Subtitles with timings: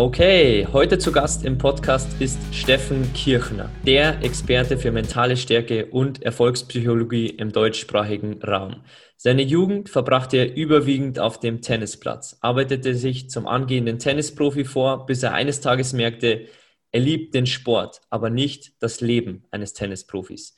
[0.00, 6.22] Okay, heute zu Gast im Podcast ist Steffen Kirchner, der Experte für mentale Stärke und
[6.22, 8.82] Erfolgspsychologie im deutschsprachigen Raum.
[9.18, 15.22] Seine Jugend verbrachte er überwiegend auf dem Tennisplatz, arbeitete sich zum angehenden Tennisprofi vor, bis
[15.22, 16.46] er eines Tages merkte,
[16.92, 20.56] er liebt den Sport, aber nicht das Leben eines Tennisprofis.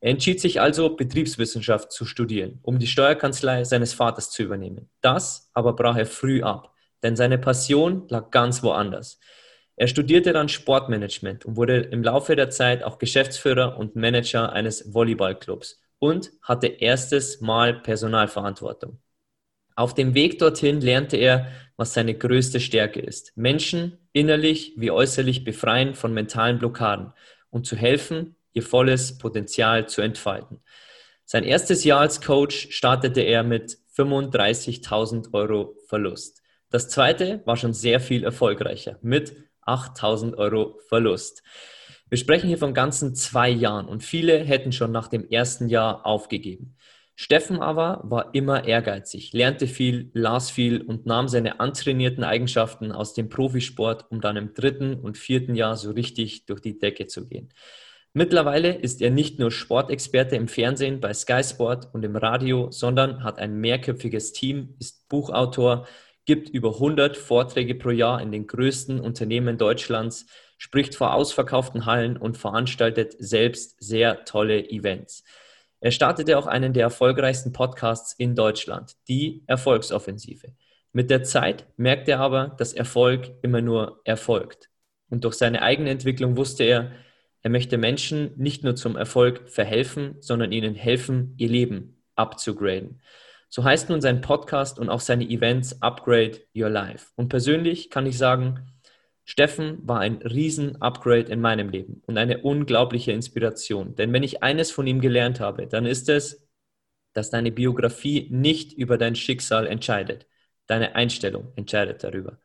[0.00, 4.90] Er entschied sich also, Betriebswissenschaft zu studieren, um die Steuerkanzlei seines Vaters zu übernehmen.
[5.00, 6.71] Das aber brach er früh ab
[7.02, 9.18] denn seine Passion lag ganz woanders.
[9.76, 14.92] Er studierte dann Sportmanagement und wurde im Laufe der Zeit auch Geschäftsführer und Manager eines
[14.94, 18.98] Volleyballclubs und hatte erstes Mal Personalverantwortung.
[19.74, 23.32] Auf dem Weg dorthin lernte er, was seine größte Stärke ist.
[23.36, 27.12] Menschen innerlich wie äußerlich befreien von mentalen Blockaden
[27.50, 30.60] und zu helfen, ihr volles Potenzial zu entfalten.
[31.24, 36.41] Sein erstes Jahr als Coach startete er mit 35.000 Euro Verlust.
[36.72, 41.42] Das zweite war schon sehr viel erfolgreicher mit 8000 Euro Verlust.
[42.08, 46.06] Wir sprechen hier von ganzen zwei Jahren und viele hätten schon nach dem ersten Jahr
[46.06, 46.76] aufgegeben.
[47.14, 53.12] Steffen aber war immer ehrgeizig, lernte viel, las viel und nahm seine antrainierten Eigenschaften aus
[53.12, 57.28] dem Profisport, um dann im dritten und vierten Jahr so richtig durch die Decke zu
[57.28, 57.52] gehen.
[58.14, 63.24] Mittlerweile ist er nicht nur Sportexperte im Fernsehen bei Sky Sport und im Radio, sondern
[63.24, 65.86] hat ein mehrköpfiges Team, ist Buchautor,
[66.24, 70.26] gibt über 100 Vorträge pro Jahr in den größten Unternehmen Deutschlands,
[70.58, 75.24] spricht vor ausverkauften Hallen und veranstaltet selbst sehr tolle Events.
[75.80, 80.54] Er startete auch einen der erfolgreichsten Podcasts in Deutschland, die Erfolgsoffensive.
[80.92, 84.70] Mit der Zeit merkte er aber, dass Erfolg immer nur erfolgt.
[85.08, 86.92] Und durch seine eigene Entwicklung wusste er,
[87.42, 93.00] er möchte Menschen nicht nur zum Erfolg verhelfen, sondern ihnen helfen, ihr Leben abzugraden.
[93.54, 97.08] So heißt nun sein Podcast und auch seine Events Upgrade Your Life.
[97.16, 98.72] Und persönlich kann ich sagen,
[99.24, 103.94] Steffen war ein Riesen-Upgrade in meinem Leben und eine unglaubliche Inspiration.
[103.94, 106.48] Denn wenn ich eines von ihm gelernt habe, dann ist es,
[107.12, 110.26] dass deine Biografie nicht über dein Schicksal entscheidet.
[110.66, 112.40] Deine Einstellung entscheidet darüber.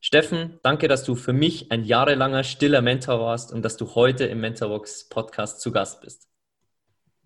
[0.00, 4.26] Steffen, danke, dass du für mich ein jahrelanger stiller Mentor warst und dass du heute
[4.26, 6.31] im Mentorbox Podcast zu Gast bist.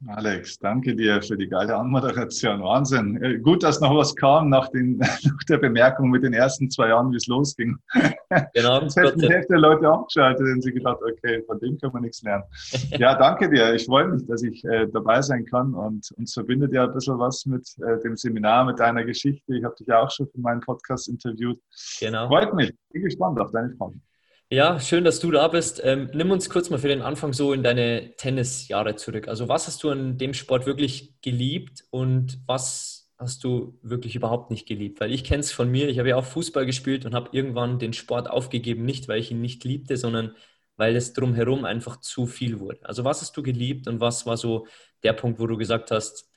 [0.09, 2.63] Alex, danke dir für die geile Anmoderation.
[2.63, 3.21] Wahnsinn.
[3.23, 6.89] Äh, gut, dass noch was kam nach, den, nach der Bemerkung mit den ersten zwei
[6.89, 7.77] Jahren, wie es losging.
[8.55, 8.81] Genau.
[8.81, 12.01] Sonst hätten die Hälfte der Leute abgeschaltet und sie gedacht, okay, von dem können wir
[12.01, 12.43] nichts lernen.
[12.99, 13.73] Ja, danke dir.
[13.75, 17.19] Ich freue mich, dass ich äh, dabei sein kann und uns verbindet ja ein bisschen
[17.21, 19.55] was mit äh, dem Seminar, mit deiner Geschichte.
[19.55, 21.61] Ich habe dich ja auch schon für meinen Podcast interviewt.
[22.01, 22.27] Genau.
[22.27, 22.75] Freut mich.
[22.91, 24.03] Bin gespannt auf deine Fragen.
[24.49, 25.81] Ja, schön, dass du da bist.
[25.83, 29.27] Ähm, nimm uns kurz mal für den Anfang so in deine Tennisjahre zurück.
[29.27, 34.53] Also was hast du an dem Sport wirklich geliebt und was hast du wirklich überhaupt
[34.53, 35.01] nicht geliebt?
[35.01, 37.81] Weil ich kenne es von mir, ich habe ja auch Fußball gespielt und habe irgendwann
[37.81, 40.37] den Sport aufgegeben, nicht weil ich ihn nicht liebte, sondern
[40.77, 42.79] weil es drumherum einfach zu viel wurde.
[42.85, 44.69] Also was hast du geliebt und was war so
[45.03, 46.31] der Punkt, wo du gesagt hast,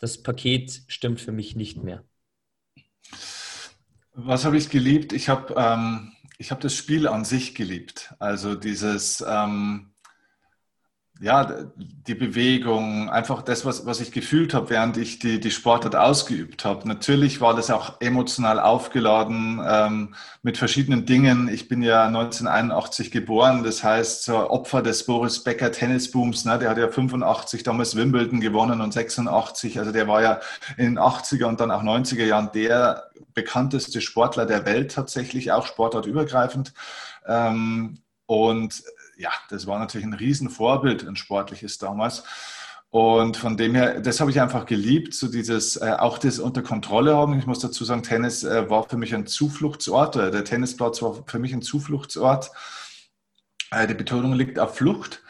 [0.00, 2.04] das Paket stimmt für mich nicht mehr?
[4.12, 5.14] Was habe ich geliebt?
[5.14, 5.54] Ich habe...
[5.56, 8.14] Ähm ich habe das Spiel an sich geliebt.
[8.20, 9.92] Also dieses, ähm,
[11.20, 15.96] ja, die Bewegung, einfach das, was, was ich gefühlt habe, während ich die, die Sportart
[15.96, 16.86] ausgeübt habe.
[16.86, 21.48] Natürlich war das auch emotional aufgeladen ähm, mit verschiedenen Dingen.
[21.48, 26.70] Ich bin ja 1981 geboren, das heißt, so Opfer des Boris Becker Tennisbooms, ne, der
[26.70, 30.40] hat ja 85 damals Wimbledon gewonnen und 86, also der war ja
[30.76, 35.66] in den 80er und dann auch 90er Jahren der bekannteste Sportler der Welt tatsächlich, auch
[35.66, 36.72] sportartübergreifend.
[37.26, 38.82] Ähm, und
[39.18, 42.22] ja, das war natürlich ein Riesenvorbild, ein sportliches damals.
[42.90, 46.62] Und von dem her, das habe ich einfach geliebt, so dieses, äh, auch das unter
[46.62, 47.38] Kontrolle haben.
[47.38, 51.22] Ich muss dazu sagen, Tennis äh, war für mich ein Zufluchtsort, oder der Tennisplatz war
[51.26, 52.50] für mich ein Zufluchtsort.
[53.70, 55.20] Äh, die Betonung liegt auf Flucht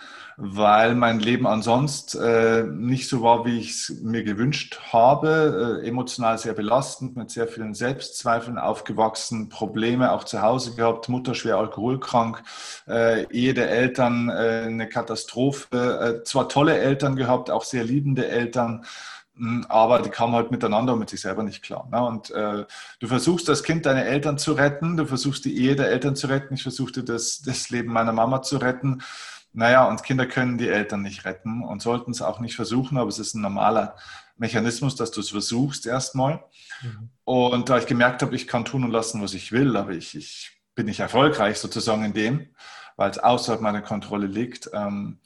[0.41, 5.81] weil mein Leben ansonsten äh, nicht so war, wie ich es mir gewünscht habe.
[5.83, 11.35] Äh, emotional sehr belastend, mit sehr vielen Selbstzweifeln aufgewachsen, Probleme auch zu Hause gehabt, Mutter
[11.35, 12.45] schwer alkoholkrank,
[12.87, 16.21] äh, Ehe der Eltern äh, eine Katastrophe.
[16.21, 18.87] Äh, zwar tolle Eltern gehabt, auch sehr liebende Eltern
[19.39, 21.89] hm, aber die kamen halt miteinander und mit sich selber nicht klar.
[21.91, 22.05] Ne?
[22.05, 22.65] Und äh,
[23.01, 26.29] du versuchst als Kind deine Eltern zu retten, du versuchst die Ehe der Eltern zu
[26.29, 29.03] retten, ich versuchte das, das Leben meiner Mama zu retten.
[29.59, 33.09] Naja, und Kinder können die Eltern nicht retten und sollten es auch nicht versuchen, aber
[33.09, 33.97] es ist ein normaler
[34.37, 36.45] Mechanismus, dass du es versuchst erstmal.
[36.81, 37.11] Mhm.
[37.25, 40.15] Und da ich gemerkt habe, ich kann tun und lassen, was ich will, aber ich,
[40.15, 42.55] ich bin nicht erfolgreich sozusagen in dem,
[42.95, 45.19] weil es außerhalb meiner Kontrolle liegt, ähm,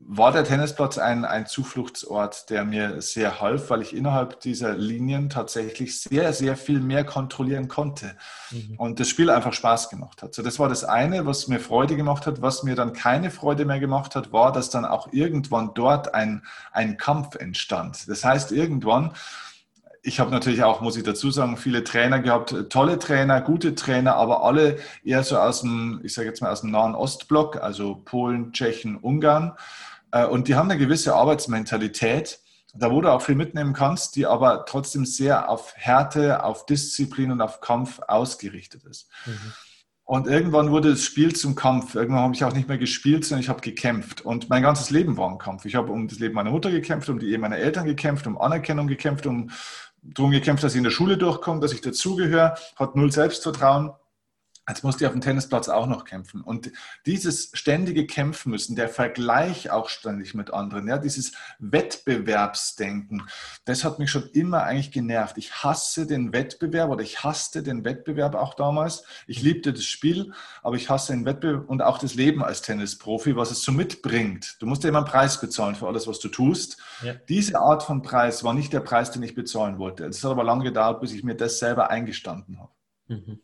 [0.00, 5.28] war der Tennisplatz ein, ein Zufluchtsort, der mir sehr half, weil ich innerhalb dieser Linien
[5.28, 8.16] tatsächlich sehr, sehr viel mehr kontrollieren konnte
[8.50, 8.76] mhm.
[8.78, 10.34] und das Spiel einfach Spaß gemacht hat.
[10.34, 12.40] So, das war das eine, was mir Freude gemacht hat.
[12.42, 16.44] Was mir dann keine Freude mehr gemacht hat, war, dass dann auch irgendwann dort ein,
[16.70, 18.08] ein Kampf entstand.
[18.08, 19.14] Das heißt, irgendwann
[20.02, 24.16] ich habe natürlich auch, muss ich dazu sagen, viele Trainer gehabt, tolle Trainer, gute Trainer,
[24.16, 27.96] aber alle eher so aus dem, ich sage jetzt mal aus dem Nahen Ostblock, also
[28.04, 29.52] Polen, Tschechen, Ungarn.
[30.12, 32.40] Äh, und die haben eine gewisse Arbeitsmentalität,
[32.74, 37.32] da wo du auch viel mitnehmen kannst, die aber trotzdem sehr auf Härte, auf Disziplin
[37.32, 39.08] und auf Kampf ausgerichtet ist.
[39.26, 39.52] Mhm.
[40.04, 41.94] Und irgendwann wurde das Spiel zum Kampf.
[41.94, 44.22] Irgendwann habe ich auch nicht mehr gespielt, sondern ich habe gekämpft.
[44.22, 45.66] Und mein ganzes Leben war ein Kampf.
[45.66, 48.40] Ich habe um das Leben meiner Mutter gekämpft, um die Ehe meiner Eltern gekämpft, um
[48.40, 49.50] Anerkennung gekämpft, um
[50.14, 53.90] darum gekämpft, dass ich in der Schule durchkomme, dass ich dazugehöre, hat null Selbstvertrauen.
[54.68, 56.42] Jetzt musste ich auf dem Tennisplatz auch noch kämpfen.
[56.42, 56.70] Und
[57.06, 63.22] dieses ständige Kämpfen müssen, der Vergleich auch ständig mit anderen, ja, dieses Wettbewerbsdenken,
[63.64, 65.38] das hat mich schon immer eigentlich genervt.
[65.38, 69.04] Ich hasse den Wettbewerb oder ich hasste den Wettbewerb auch damals.
[69.26, 70.32] Ich liebte das Spiel,
[70.62, 74.56] aber ich hasse den Wettbewerb und auch das Leben als Tennisprofi, was es so mitbringt.
[74.60, 76.78] Du musst ja immer einen Preis bezahlen für alles, was du tust.
[77.02, 77.14] Ja.
[77.28, 80.04] Diese Art von Preis war nicht der Preis, den ich bezahlen wollte.
[80.04, 82.72] Es hat aber lange gedauert, bis ich mir das selber eingestanden habe.
[83.08, 83.40] Mhm.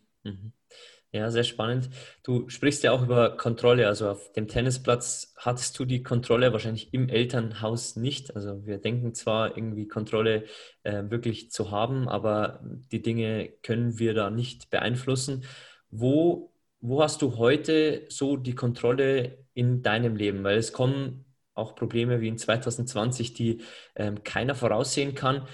[1.15, 1.91] Ja, sehr spannend.
[2.25, 3.87] Du sprichst ja auch über Kontrolle.
[3.87, 8.35] Also auf dem Tennisplatz hattest du die Kontrolle wahrscheinlich im Elternhaus nicht.
[8.35, 10.47] Also wir denken zwar irgendwie Kontrolle
[10.83, 15.45] äh, wirklich zu haben, aber die Dinge können wir da nicht beeinflussen.
[15.89, 20.43] Wo, wo hast du heute so die Kontrolle in deinem Leben?
[20.43, 23.63] Weil es kommen auch Probleme wie in 2020, die
[23.95, 25.47] ähm, keiner voraussehen kann.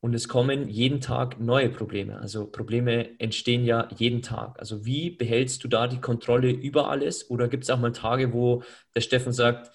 [0.00, 2.18] Und es kommen jeden Tag neue Probleme.
[2.20, 4.58] Also Probleme entstehen ja jeden Tag.
[4.58, 7.28] Also wie behältst du da die Kontrolle über alles?
[7.30, 8.62] Oder gibt es auch mal Tage, wo
[8.94, 9.72] der Steffen sagt,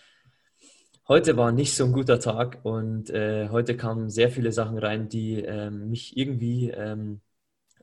[1.07, 5.09] heute war nicht so ein guter Tag und äh, heute kamen sehr viele Sachen rein,
[5.09, 7.21] die äh, mich irgendwie ähm,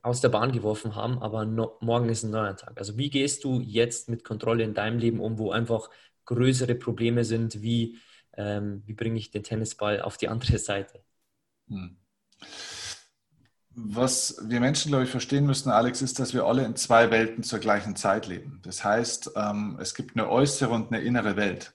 [0.03, 2.77] aus der Bahn geworfen haben, aber no, morgen ist ein neuer Tag.
[2.79, 5.89] Also wie gehst du jetzt mit Kontrolle in deinem Leben um, wo einfach
[6.25, 7.99] größere Probleme sind, wie,
[8.37, 11.03] ähm, wie bringe ich den Tennisball auf die andere Seite?
[11.69, 11.98] Hm.
[13.75, 17.43] Was wir Menschen, glaube ich, verstehen müssen, Alex, ist, dass wir alle in zwei Welten
[17.43, 18.59] zur gleichen Zeit leben.
[18.63, 21.73] Das heißt, ähm, es gibt eine äußere und eine innere Welt.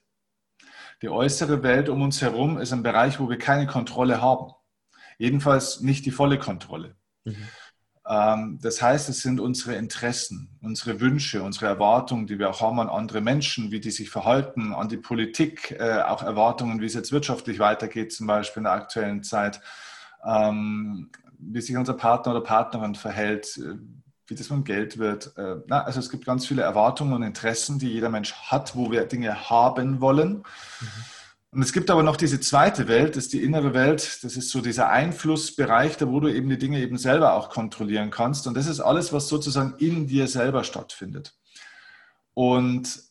[1.02, 4.52] Die äußere Welt um uns herum ist ein Bereich, wo wir keine Kontrolle haben.
[5.18, 6.96] Jedenfalls nicht die volle Kontrolle.
[7.24, 7.48] Mhm.
[8.06, 12.80] Ähm, das heißt, es sind unsere Interessen, unsere Wünsche, unsere Erwartungen, die wir auch haben
[12.80, 16.94] an andere Menschen, wie die sich verhalten, an die Politik, äh, auch Erwartungen, wie es
[16.94, 19.60] jetzt wirtschaftlich weitergeht, zum Beispiel in der aktuellen Zeit
[20.26, 23.76] ähm, wie sich unser Partner oder Partnerin verhält, äh,
[24.26, 25.36] wie das mit Geld wird.
[25.36, 28.90] Äh, na, also es gibt ganz viele Erwartungen und Interessen, die jeder Mensch hat, wo
[28.90, 30.38] wir Dinge haben wollen.
[30.80, 30.88] Mhm.
[31.54, 34.50] Und es gibt aber noch diese zweite Welt, das ist die innere Welt, das ist
[34.50, 38.48] so dieser Einflussbereich, da wo du eben die Dinge eben selber auch kontrollieren kannst.
[38.48, 41.36] Und das ist alles, was sozusagen in dir selber stattfindet.
[42.32, 43.04] Und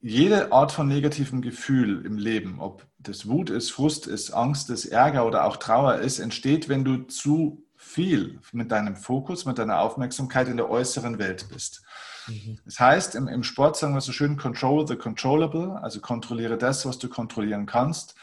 [0.00, 4.86] jede Art von negativem Gefühl im Leben, ob das Wut ist, Frust ist, Angst ist,
[4.86, 9.80] Ärger oder auch Trauer ist, entsteht, wenn du zu viel mit deinem Fokus, mit deiner
[9.80, 11.82] Aufmerksamkeit in der äußeren Welt bist.
[12.26, 12.58] Mhm.
[12.64, 16.86] Das heißt, im, im, Sport sagen wir so schön, control the controllable, also kontrolliere das,
[16.86, 18.14] was du kontrollieren kannst.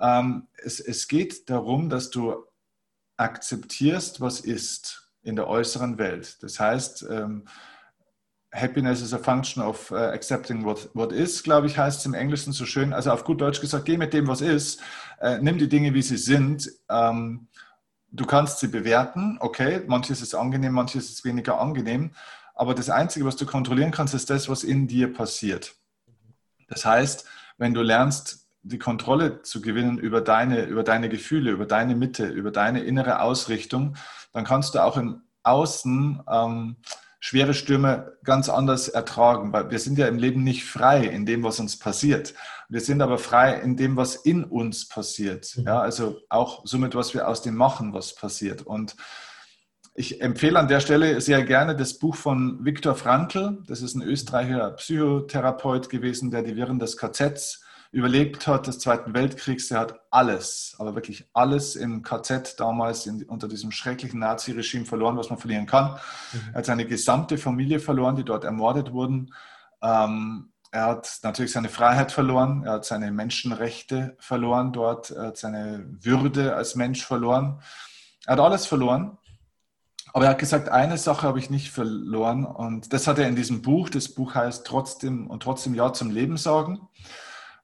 [0.00, 2.44] Ähm, es, es geht darum, dass du
[3.16, 6.42] akzeptierst, was ist in der äußeren Welt.
[6.42, 7.44] Das heißt, ähm,
[8.52, 12.14] Happiness is a function of uh, accepting what, what is, glaube ich, heißt es im
[12.14, 12.92] Englischen so schön.
[12.92, 14.80] Also auf gut Deutsch gesagt, geh mit dem, was ist,
[15.20, 16.70] äh, nimm die Dinge, wie sie sind.
[16.90, 17.48] Ähm,
[18.10, 22.10] du kannst sie bewerten, okay, manches ist angenehm, manches ist weniger angenehm,
[22.54, 25.74] aber das Einzige, was du kontrollieren kannst, ist das, was in dir passiert.
[26.68, 31.66] Das heißt, wenn du lernst, die Kontrolle zu gewinnen über deine, über deine Gefühle, über
[31.66, 33.96] deine Mitte, über deine innere Ausrichtung,
[34.32, 36.76] dann kannst du auch im Außen ähm,
[37.24, 41.44] schwere Stürme ganz anders ertragen, weil wir sind ja im Leben nicht frei in dem,
[41.44, 42.34] was uns passiert.
[42.68, 45.56] Wir sind aber frei in dem, was in uns passiert.
[45.56, 45.64] Mhm.
[45.64, 48.62] Ja, also auch somit, was wir aus dem machen, was passiert.
[48.62, 48.96] Und
[49.94, 53.62] ich empfehle an der Stelle sehr gerne das Buch von Viktor Frankl.
[53.68, 57.61] Das ist ein österreichischer Psychotherapeut gewesen, der die Wirren des KZs
[57.92, 63.22] überlebt hat des Zweiten Weltkriegs, der hat alles, aber wirklich alles im KZ damals in,
[63.24, 65.98] unter diesem schrecklichen Nazi-Regime verloren, was man verlieren kann.
[66.32, 66.40] Mhm.
[66.52, 69.34] Er hat seine gesamte Familie verloren, die dort ermordet wurden.
[69.82, 75.36] Ähm, er hat natürlich seine Freiheit verloren, er hat seine Menschenrechte verloren dort, er hat
[75.36, 77.60] seine Würde als Mensch verloren.
[78.24, 79.18] Er hat alles verloren.
[80.14, 83.36] Aber er hat gesagt, eine Sache habe ich nicht verloren und das hat er in
[83.36, 86.88] diesem Buch, das Buch heißt Trotzdem und trotzdem Ja zum Leben sagen.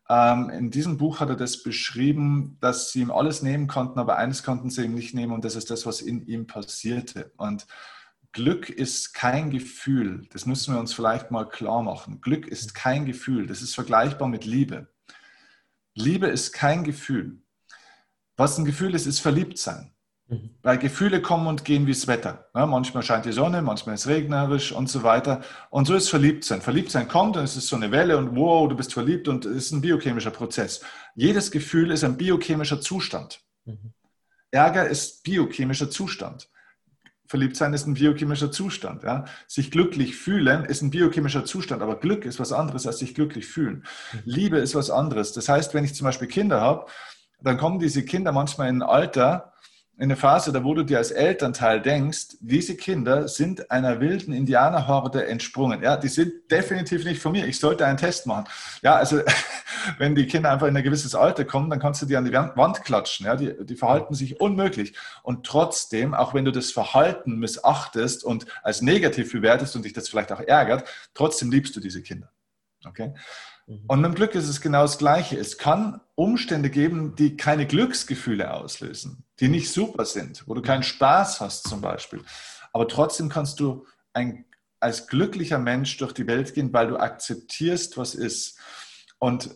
[0.08, 4.16] Ähm, in diesem Buch hat er das beschrieben, dass sie ihm alles nehmen konnten, aber
[4.16, 7.32] eines konnten sie ihm nicht nehmen und das ist das, was in ihm passierte.
[7.36, 7.66] Und
[8.32, 12.20] Glück ist kein Gefühl, das müssen wir uns vielleicht mal klar machen.
[12.20, 14.88] Glück ist kein Gefühl, das ist vergleichbar mit Liebe.
[15.94, 17.42] Liebe ist kein Gefühl.
[18.36, 19.92] Was ein Gefühl ist, ist Verliebtsein.
[20.28, 20.50] Mhm.
[20.62, 22.46] Weil Gefühle kommen und gehen wie das Wetter.
[22.54, 25.40] Ja, manchmal scheint die Sonne, manchmal ist es regnerisch und so weiter.
[25.70, 26.60] Und so ist Verliebtsein.
[26.60, 29.66] Verliebtsein kommt und es ist so eine Welle und wow, du bist verliebt und es
[29.66, 30.82] ist ein biochemischer Prozess.
[31.14, 33.40] Jedes Gefühl ist ein biochemischer Zustand.
[33.64, 33.94] Mhm.
[34.50, 36.48] Ärger ist biochemischer Zustand.
[37.26, 39.02] Verliebtsein ist ein biochemischer Zustand.
[39.04, 39.24] Ja?
[39.46, 43.46] Sich glücklich fühlen ist ein biochemischer Zustand, aber Glück ist was anderes als sich glücklich
[43.46, 43.84] fühlen.
[44.12, 44.20] Mhm.
[44.24, 45.32] Liebe ist was anderes.
[45.32, 46.86] Das heißt, wenn ich zum Beispiel Kinder habe,
[47.40, 49.52] dann kommen diese Kinder manchmal in ein Alter,
[49.98, 54.32] in eine Phase, da wo du dir als Elternteil denkst, diese Kinder sind einer wilden
[54.32, 55.82] Indianerhorde entsprungen.
[55.82, 57.46] Ja, die sind definitiv nicht von mir.
[57.48, 58.44] Ich sollte einen Test machen.
[58.80, 59.20] Ja, also
[59.98, 62.32] wenn die Kinder einfach in ein gewisses Alter kommen, dann kannst du die an die
[62.32, 63.26] Wand klatschen.
[63.26, 64.94] Ja, die, die verhalten sich unmöglich.
[65.24, 70.08] Und trotzdem, auch wenn du das Verhalten missachtest und als negativ bewertest und dich das
[70.08, 72.30] vielleicht auch ärgert, trotzdem liebst du diese Kinder.
[72.86, 73.14] Okay?
[73.68, 73.84] Mhm.
[73.86, 75.36] Und mit dem Glück ist es genau das Gleiche.
[75.36, 80.82] Es kann Umstände geben, die keine Glücksgefühle auslösen, die nicht super sind, wo du keinen
[80.82, 82.22] Spaß hast zum Beispiel.
[82.72, 84.46] Aber trotzdem kannst du ein,
[84.80, 88.58] als glücklicher Mensch durch die Welt gehen, weil du akzeptierst, was ist.
[89.18, 89.50] Und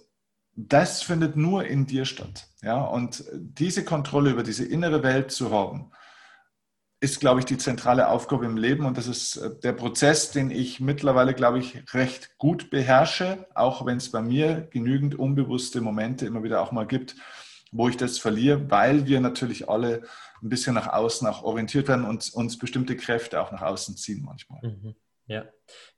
[0.54, 2.49] das findet nur in dir statt.
[2.62, 2.83] Ja?
[2.83, 5.92] Und diese Kontrolle über diese innere Welt zu haben,
[7.02, 10.52] ist, glaube ich, die zentrale Aufgabe im Leben und das ist äh, der Prozess, den
[10.52, 16.26] ich mittlerweile, glaube ich, recht gut beherrsche, auch wenn es bei mir genügend unbewusste Momente
[16.26, 17.16] immer wieder auch mal gibt,
[17.73, 20.02] wo ich das verliere, weil wir natürlich alle
[20.42, 24.23] ein bisschen nach außen auch orientiert werden und uns bestimmte Kräfte auch nach außen ziehen
[24.25, 24.61] manchmal.
[24.62, 24.94] Mhm.
[25.26, 25.47] Ja.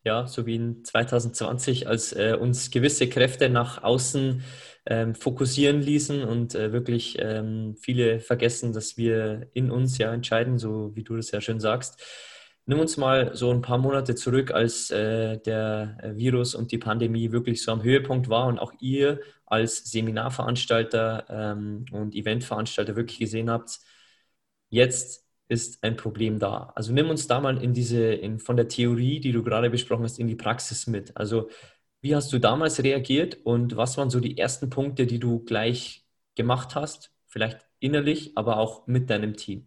[0.04, 4.42] ja, so wie in 2020, als äh, uns gewisse Kräfte nach außen
[4.86, 10.58] ähm, fokussieren ließen und äh, wirklich ähm, viele vergessen, dass wir in uns ja entscheiden,
[10.58, 12.02] so wie du das ja schön sagst.
[12.66, 17.30] Nimm uns mal so ein paar Monate zurück, als äh, der Virus und die Pandemie
[17.32, 23.50] wirklich so am Höhepunkt war und auch ihr als Seminarveranstalter ähm, und Eventveranstalter wirklich gesehen
[23.50, 23.80] habt,
[24.70, 26.72] jetzt ist ein Problem da.
[26.74, 30.04] Also nimm uns da mal in diese, in, von der Theorie, die du gerade besprochen
[30.04, 31.16] hast, in die Praxis mit.
[31.16, 31.50] Also
[32.04, 36.04] wie hast du damals reagiert und was waren so die ersten Punkte, die du gleich
[36.34, 37.10] gemacht hast?
[37.26, 39.66] Vielleicht innerlich, aber auch mit deinem Team.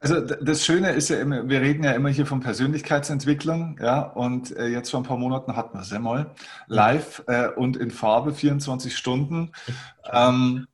[0.00, 4.50] Also das Schöne ist ja immer, wir reden ja immer hier von Persönlichkeitsentwicklung, ja, und
[4.56, 6.34] äh, jetzt vor ein paar Monaten hatten wir es ja mal
[6.66, 9.52] live äh, und in Farbe 24 Stunden.
[10.12, 10.66] Ähm,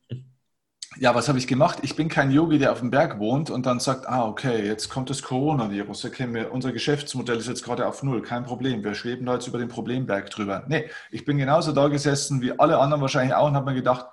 [0.99, 1.79] ja, was habe ich gemacht?
[1.81, 4.89] Ich bin kein Yogi, der auf dem Berg wohnt und dann sagt, ah, okay, jetzt
[4.89, 6.05] kommt das Coronavirus.
[6.05, 8.83] Okay, wir, unser Geschäftsmodell ist jetzt gerade auf Null, kein Problem.
[8.83, 10.63] Wir schweben da jetzt über den Problemberg drüber.
[10.67, 14.05] Nee, ich bin genauso da gesessen wie alle anderen wahrscheinlich auch und habe mir gedacht,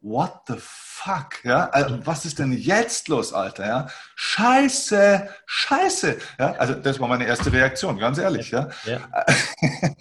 [0.00, 1.44] what the fuck?
[1.44, 3.66] Ja, also, was ist denn jetzt los, Alter?
[3.66, 6.16] Ja, scheiße, scheiße.
[6.38, 8.50] Ja, also das war meine erste Reaktion, ganz ehrlich.
[8.50, 8.68] Ja.
[8.84, 9.00] ja.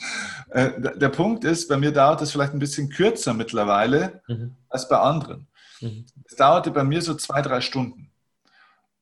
[0.51, 4.55] Äh, der Punkt ist, bei mir dauert es vielleicht ein bisschen kürzer mittlerweile mhm.
[4.67, 5.47] als bei anderen.
[5.81, 6.05] Mhm.
[6.25, 8.11] Es dauerte bei mir so zwei, drei Stunden.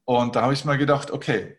[0.05, 1.57] Und da habe ich mal gedacht, okay,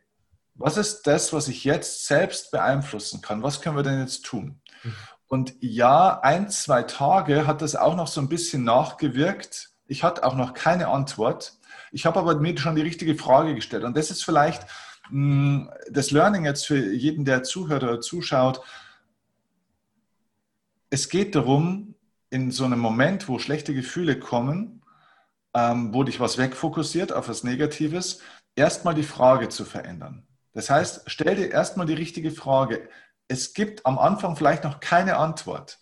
[0.54, 3.42] was ist das, was ich jetzt selbst beeinflussen kann?
[3.42, 4.60] Was können wir denn jetzt tun?
[4.82, 4.94] Mhm.
[5.28, 9.70] Und ja, ein, zwei Tage hat das auch noch so ein bisschen nachgewirkt.
[9.86, 11.58] Ich hatte auch noch keine Antwort.
[11.92, 13.84] Ich habe aber mir schon die richtige Frage gestellt.
[13.84, 14.62] Und das ist vielleicht
[15.10, 18.62] mh, hm, das Learning jetzt für jeden, der zuhört oder zuschaut.
[20.90, 21.94] Es geht darum,
[22.30, 24.77] in so einem Moment, wo schlechte Gefühle kommen,
[25.54, 28.20] ähm, wo dich was wegfokussiert auf was Negatives,
[28.54, 30.26] erstmal die Frage zu verändern.
[30.52, 32.88] Das heißt, stell dir erstmal die richtige Frage.
[33.28, 35.78] Es gibt am Anfang vielleicht noch keine Antwort.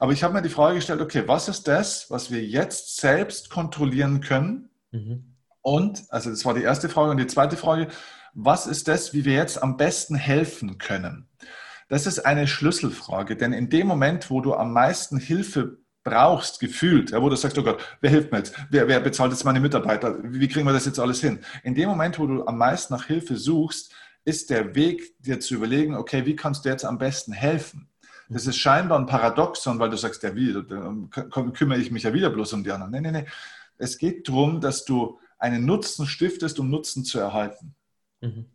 [0.00, 3.50] Aber ich habe mir die Frage gestellt, okay, was ist das, was wir jetzt selbst
[3.50, 4.70] kontrollieren können?
[4.90, 5.34] Mhm.
[5.60, 7.10] Und, also das war die erste Frage.
[7.10, 7.88] Und die zweite Frage,
[8.34, 11.28] was ist das, wie wir jetzt am besten helfen können?
[11.88, 15.78] Das ist eine Schlüsselfrage, denn in dem Moment, wo du am meisten Hilfe
[16.08, 18.54] brauchst, gefühlt, ja, wo du sagst, oh Gott, wer hilft mir jetzt?
[18.70, 20.16] Wer, wer bezahlt jetzt meine Mitarbeiter?
[20.22, 21.40] Wie kriegen wir das jetzt alles hin?
[21.62, 23.92] In dem Moment, wo du am meisten nach Hilfe suchst,
[24.24, 27.88] ist der Weg, dir zu überlegen, okay, wie kannst du jetzt am besten helfen?
[28.28, 32.12] Das ist scheinbar ein Paradoxon, weil du sagst, ja, wie, dann kümmere ich mich ja
[32.12, 32.92] wieder bloß um die anderen.
[32.92, 33.26] Nein, nein, nein.
[33.78, 37.74] Es geht darum, dass du einen Nutzen stiftest, um Nutzen zu erhalten.
[38.20, 38.46] Mhm.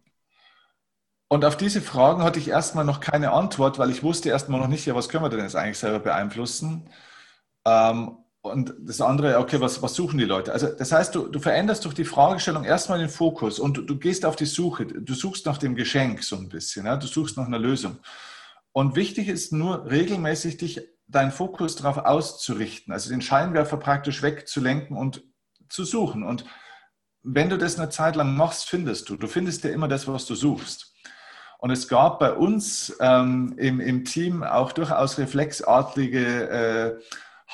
[1.27, 4.67] Und auf diese Fragen hatte ich erstmal noch keine Antwort, weil ich wusste erstmal noch
[4.67, 6.87] nicht, ja, was können wir denn jetzt eigentlich selber beeinflussen?
[7.65, 10.51] Ähm, und das andere, okay, was, was suchen die Leute?
[10.51, 13.97] Also das heißt, du, du veränderst durch die Fragestellung erstmal den Fokus und du, du,
[13.97, 14.85] gehst auf die Suche.
[14.85, 16.97] Du suchst nach dem Geschenk so ein bisschen, ja?
[16.97, 17.99] du suchst nach einer Lösung.
[18.73, 24.97] Und wichtig ist nur regelmäßig dich deinen Fokus darauf auszurichten, also den Scheinwerfer praktisch wegzulenken
[24.97, 25.23] und
[25.69, 26.23] zu suchen.
[26.23, 26.43] Und
[27.21, 29.15] wenn du das eine Zeit lang machst, findest du.
[29.15, 30.93] Du findest ja immer das, was du suchst.
[31.59, 36.99] Und es gab bei uns ähm, im, im Team auch durchaus reflexartige äh,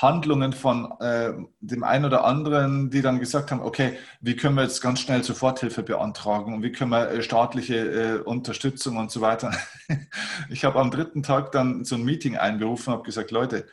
[0.02, 4.64] Handlungen von äh, dem einen oder anderen, die dann gesagt haben, okay, wie können wir
[4.64, 9.20] jetzt ganz schnell Soforthilfe beantragen und wie können wir äh, staatliche äh, Unterstützung und so
[9.20, 9.52] weiter.
[10.50, 13.68] ich habe am dritten Tag dann so ein Meeting einberufen und habe gesagt, Leute,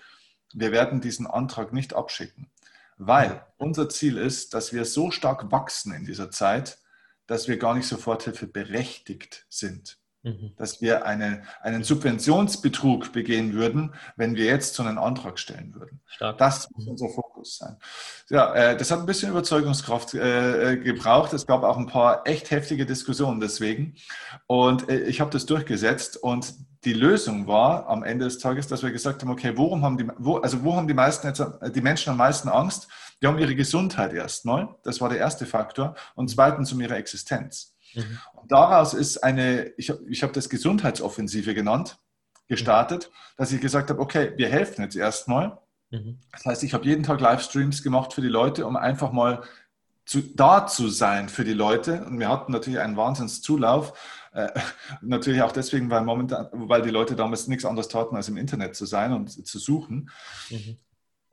[0.52, 2.50] wir werden diesen Antrag nicht abschicken,
[2.98, 6.78] weil unser Ziel ist, dass wir so stark wachsen in dieser Zeit,
[7.28, 9.98] dass wir gar nicht Soforthilfe berechtigt sind.
[10.26, 10.50] Mhm.
[10.56, 16.00] dass wir eine, einen Subventionsbetrug begehen würden, wenn wir jetzt so einen Antrag stellen würden.
[16.04, 16.38] Stark.
[16.38, 16.90] Das muss mhm.
[16.90, 17.76] unser Fokus sein.
[18.28, 21.32] Ja, äh, das hat ein bisschen Überzeugungskraft äh, äh, gebraucht.
[21.32, 23.94] Es gab auch ein paar echt heftige Diskussionen deswegen.
[24.48, 26.54] Und äh, ich habe das durchgesetzt und
[26.84, 30.08] die Lösung war am Ende des Tages, dass wir gesagt haben, okay, worum haben die,
[30.18, 32.88] wo, also wo haben die meisten jetzt, die Menschen am meisten Angst?
[33.22, 34.74] Die haben ihre Gesundheit erstmal.
[34.82, 35.94] Das war der erste Faktor.
[36.16, 37.75] Und zweitens um ihre Existenz.
[37.96, 38.18] Mhm.
[38.34, 41.98] Und daraus ist eine, ich habe ich hab das Gesundheitsoffensive genannt,
[42.48, 43.14] gestartet, mhm.
[43.36, 45.58] dass ich gesagt habe, okay, wir helfen jetzt erstmal.
[45.90, 46.18] Mhm.
[46.32, 49.42] Das heißt, ich habe jeden Tag Livestreams gemacht für die Leute, um einfach mal
[50.04, 52.04] zu, da zu sein für die Leute.
[52.04, 53.92] Und wir hatten natürlich einen Wahnsinnszulauf.
[54.32, 54.48] Äh,
[55.02, 58.76] natürlich auch deswegen, weil momentan, weil die Leute damals nichts anderes taten, als im Internet
[58.76, 60.10] zu sein und zu suchen.
[60.50, 60.78] Mhm.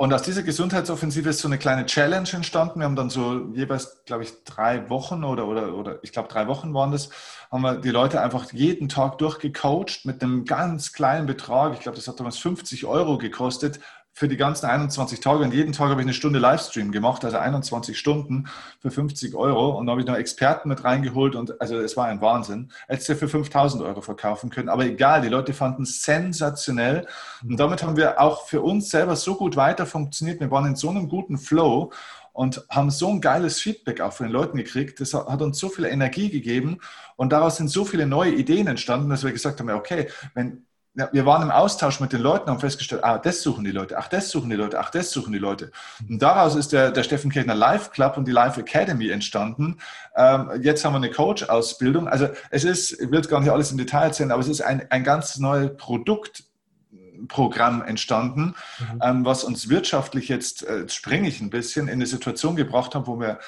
[0.04, 2.80] Und aus dieser Gesundheitsoffensive ist so eine kleine Challenge entstanden.
[2.80, 6.46] Wir haben dann so jeweils, glaube ich, drei Wochen oder, oder, oder ich glaube, drei
[6.48, 7.10] Wochen waren das,
[7.50, 11.76] haben wir die Leute einfach jeden Tag durchgecoacht mit einem ganz kleinen Betrag.
[11.76, 13.80] Ich glaube, das hat damals 50 Euro gekostet
[14.16, 17.38] für die ganzen 21 Tage und jeden Tag habe ich eine Stunde Livestream gemacht, also
[17.38, 18.48] 21 Stunden
[18.80, 22.06] für 50 Euro und da habe ich noch Experten mit reingeholt und also es war
[22.06, 22.72] ein Wahnsinn.
[22.88, 27.08] Hättest du für 5000 Euro verkaufen können, aber egal, die Leute fanden es sensationell
[27.44, 30.40] und damit haben wir auch für uns selber so gut weiter funktioniert.
[30.40, 31.92] Wir waren in so einem guten Flow
[32.34, 35.00] und haben so ein geiles Feedback auch von den Leuten gekriegt.
[35.00, 36.80] Das hat uns so viel Energie gegeben
[37.16, 41.10] und daraus sind so viele neue Ideen entstanden, dass wir gesagt haben, okay, wenn ja,
[41.12, 43.98] wir waren im Austausch mit den Leuten und haben festgestellt, ah, das suchen die Leute,
[43.98, 45.72] ach, das suchen die Leute, ach, das suchen die Leute.
[46.08, 49.80] Und daraus ist der, der Steffen Kirchner Live Club und die Live Academy entstanden.
[50.16, 52.08] Ähm, jetzt haben wir eine Coach-Ausbildung.
[52.08, 54.62] Also es ist, ich will jetzt gar nicht alles im Detail erzählen, aber es ist
[54.62, 59.02] ein, ein ganz neues Produktprogramm entstanden, mhm.
[59.02, 63.08] ähm, was uns wirtschaftlich jetzt, äh, springe ich ein bisschen, in eine Situation gebracht hat,
[63.08, 63.40] wo wir,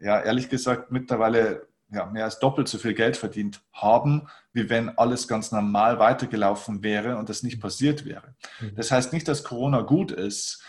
[0.00, 4.96] ja, ehrlich gesagt, mittlerweile ja, mehr als doppelt so viel Geld verdient haben, wie wenn
[4.98, 8.34] alles ganz normal weitergelaufen wäre und das nicht passiert wäre.
[8.60, 8.74] Mhm.
[8.76, 10.62] Das heißt nicht, dass Corona gut ist.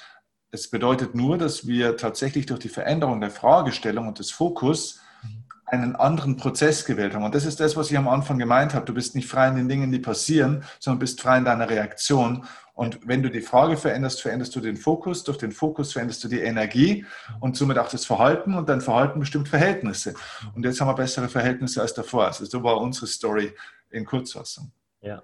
[0.51, 5.02] Es bedeutet nur, dass wir tatsächlich durch die Veränderung der Fragestellung und des Fokus mhm.
[5.73, 7.23] Einen anderen Prozess gewählt haben.
[7.23, 8.85] Und das ist das, was ich am Anfang gemeint habe.
[8.85, 12.45] Du bist nicht frei in den Dingen, die passieren, sondern bist frei in deiner Reaktion.
[12.75, 15.23] Und wenn du die Frage veränderst, veränderst du den Fokus.
[15.23, 17.05] Durch den Fokus veränderst du die Energie
[17.39, 18.53] und somit auch das Verhalten.
[18.53, 20.13] Und dein Verhalten bestimmt Verhältnisse.
[20.55, 22.27] Und jetzt haben wir bessere Verhältnisse als davor.
[22.27, 23.53] Also so war unsere Story
[23.89, 24.71] in Kurzfassung.
[25.01, 25.23] Ja.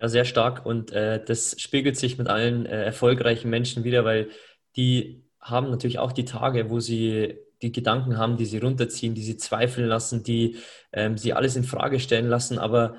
[0.00, 0.64] Ja, sehr stark.
[0.64, 4.30] Und äh, das spiegelt sich mit allen äh, erfolgreichen Menschen wieder, weil
[4.74, 9.22] die haben natürlich auch die Tage, wo sie die Gedanken haben, die sie runterziehen, die
[9.22, 10.56] sie zweifeln lassen, die
[10.92, 12.96] ähm, sie alles in Frage stellen lassen, aber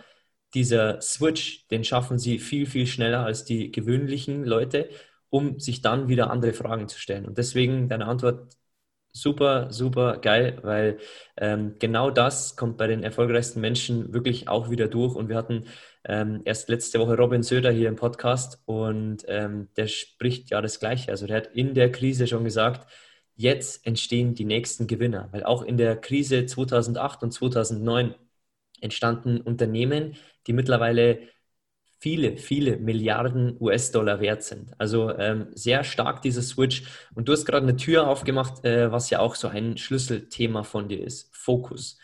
[0.54, 4.90] dieser Switch, den schaffen sie viel, viel schneller als die gewöhnlichen Leute,
[5.30, 7.26] um sich dann wieder andere Fragen zu stellen.
[7.26, 8.58] Und deswegen deine Antwort
[9.14, 11.00] super, super geil, weil
[11.38, 15.16] ähm, genau das kommt bei den erfolgreichsten Menschen wirklich auch wieder durch.
[15.16, 15.66] Und wir hatten
[16.04, 20.80] ähm, erst letzte Woche Robin Söder hier im Podcast und ähm, der spricht ja das
[20.80, 21.12] Gleiche.
[21.12, 22.90] Also der hat in der Krise schon gesagt,
[23.42, 28.16] jetzt entstehen die nächsten Gewinner, weil auch in der Krise 2008 und 2009
[28.82, 30.16] entstanden Unternehmen,
[30.48, 31.20] die mittlerweile
[32.00, 34.72] viele, viele Milliarden US-Dollar wert sind.
[34.80, 36.84] Also ähm, sehr stark dieser Switch.
[37.14, 40.90] Und du hast gerade eine Tür aufgemacht, äh, was ja auch so ein Schlüsselthema von
[40.90, 42.00] dir ist, Fokus.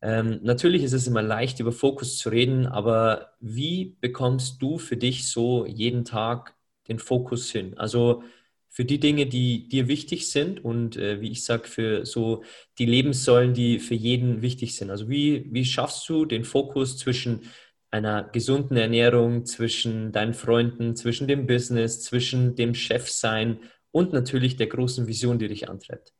[0.00, 4.96] Ähm, natürlich ist es immer leicht, über Fokus zu reden, aber wie bekommst du für
[4.96, 6.54] dich so jeden Tag
[6.88, 7.76] den Fokus hin?
[7.78, 8.22] Also
[8.68, 12.44] für die Dinge, die dir wichtig sind und äh, wie ich sage, für so
[12.78, 14.90] die Lebenssäulen, die für jeden wichtig sind.
[14.90, 17.42] Also wie, wie schaffst du den Fokus zwischen
[17.90, 23.58] einer gesunden Ernährung, zwischen deinen Freunden, zwischen dem Business, zwischen dem Chefsein
[23.90, 26.12] und natürlich der großen Vision, die dich antreibt?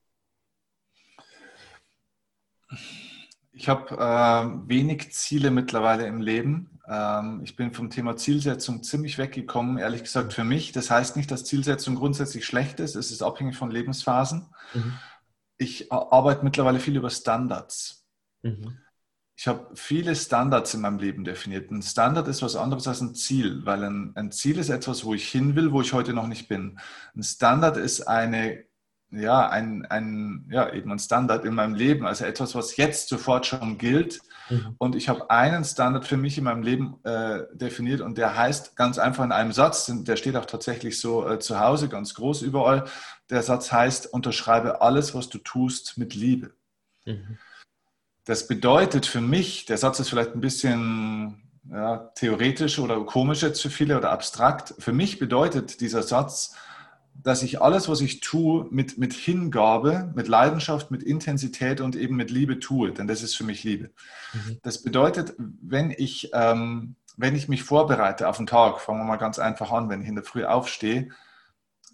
[3.52, 6.77] Ich habe äh, wenig Ziele mittlerweile im Leben.
[6.88, 10.72] Ähm, ich bin vom Thema Zielsetzung ziemlich weggekommen, ehrlich gesagt für mich.
[10.72, 12.96] Das heißt nicht, dass Zielsetzung grundsätzlich schlecht ist.
[12.96, 14.46] Es ist abhängig von Lebensphasen.
[14.72, 14.94] Mhm.
[15.58, 18.06] Ich arbeite mittlerweile viel über Standards.
[18.42, 18.78] Mhm.
[19.36, 21.70] Ich habe viele Standards in meinem Leben definiert.
[21.70, 25.14] Ein Standard ist was anderes als ein Ziel, weil ein, ein Ziel ist etwas, wo
[25.14, 26.80] ich hin will, wo ich heute noch nicht bin.
[27.14, 28.64] Ein Standard ist eine
[29.10, 33.46] ja, ein, ein, ja, eben ein Standard in meinem Leben, also etwas, was jetzt sofort
[33.46, 34.20] schon gilt.
[34.50, 34.74] Mhm.
[34.78, 38.76] Und ich habe einen Standard für mich in meinem Leben äh, definiert und der heißt
[38.76, 42.42] ganz einfach in einem Satz, der steht auch tatsächlich so äh, zu Hause, ganz groß
[42.42, 42.84] überall.
[43.30, 46.52] Der Satz heißt, unterschreibe alles, was du tust, mit Liebe.
[47.04, 47.38] Mhm.
[48.24, 53.62] Das bedeutet für mich, der Satz ist vielleicht ein bisschen ja, theoretisch oder komisch jetzt
[53.62, 54.74] für viele oder abstrakt.
[54.78, 56.54] Für mich bedeutet dieser Satz,
[57.22, 62.16] dass ich alles, was ich tue, mit, mit Hingabe, mit Leidenschaft, mit Intensität und eben
[62.16, 63.90] mit Liebe tue, denn das ist für mich Liebe.
[64.32, 64.58] Mhm.
[64.62, 69.16] Das bedeutet, wenn ich, ähm, wenn ich mich vorbereite auf einen Tag, fangen wir mal
[69.16, 71.08] ganz einfach an, wenn ich in der Früh aufstehe,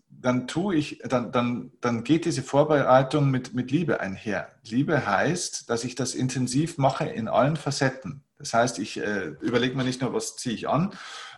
[0.09, 4.49] dann tue ich, dann, dann, dann geht diese Vorbereitung mit, mit Liebe einher.
[4.63, 8.23] Liebe heißt, dass ich das intensiv mache in allen Facetten.
[8.39, 10.93] Das heißt, ich äh, überlege mir nicht nur, was ziehe ich an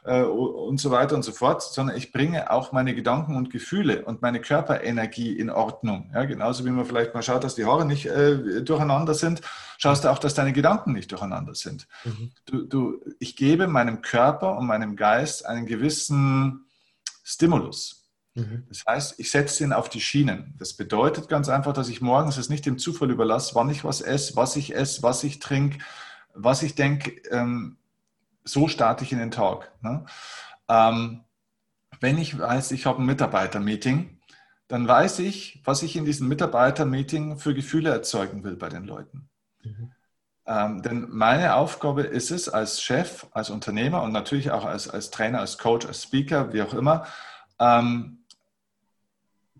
[0.06, 4.04] äh, und so weiter und so fort, sondern ich bringe auch meine Gedanken und Gefühle
[4.04, 6.10] und meine Körperenergie in Ordnung.
[6.14, 9.40] Ja, genauso wie man vielleicht mal schaut, dass die Haare nicht äh, durcheinander sind,
[9.78, 11.88] schaust du auch, dass deine Gedanken nicht durcheinander sind.
[12.04, 12.30] Mhm.
[12.46, 16.66] Du, du, ich gebe meinem Körper und meinem Geist einen gewissen
[17.24, 18.04] Stimulus.
[18.34, 18.64] Mhm.
[18.68, 20.54] Das heißt, ich setze ihn auf die Schienen.
[20.58, 24.02] Das bedeutet ganz einfach, dass ich morgens es nicht dem Zufall überlasse, wann ich was
[24.02, 25.78] esse, was ich esse, was ich trinke,
[26.32, 27.78] was ich denke, ähm,
[28.46, 29.72] so starte ich in den Tag.
[29.82, 30.06] Ne?
[30.68, 31.24] Ähm,
[32.00, 34.20] wenn ich weiß, ich habe ein Mitarbeitermeeting,
[34.68, 39.28] dann weiß ich, was ich in diesem Mitarbeitermeeting für Gefühle erzeugen will bei den Leuten.
[39.62, 39.92] Mhm.
[40.46, 45.10] Ähm, denn meine Aufgabe ist es als Chef, als Unternehmer und natürlich auch als, als
[45.10, 47.06] Trainer, als Coach, als Speaker, wie auch immer,
[47.58, 48.24] ähm,